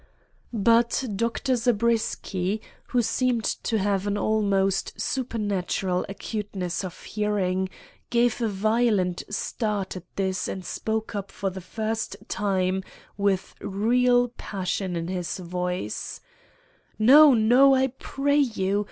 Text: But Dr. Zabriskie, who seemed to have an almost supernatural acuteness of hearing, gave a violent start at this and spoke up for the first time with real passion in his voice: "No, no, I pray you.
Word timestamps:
But 0.51 1.03
Dr. 1.15 1.55
Zabriskie, 1.55 2.59
who 2.87 3.03
seemed 3.03 3.43
to 3.43 3.77
have 3.77 4.07
an 4.07 4.17
almost 4.17 4.99
supernatural 4.99 6.07
acuteness 6.09 6.83
of 6.83 7.03
hearing, 7.03 7.69
gave 8.09 8.41
a 8.41 8.47
violent 8.47 9.21
start 9.29 9.95
at 9.95 10.05
this 10.15 10.47
and 10.47 10.65
spoke 10.65 11.13
up 11.13 11.29
for 11.29 11.51
the 11.51 11.61
first 11.61 12.15
time 12.27 12.81
with 13.15 13.53
real 13.61 14.29
passion 14.39 14.95
in 14.95 15.07
his 15.07 15.37
voice: 15.37 16.19
"No, 16.97 17.35
no, 17.35 17.75
I 17.75 17.85
pray 17.85 18.37
you. 18.39 18.79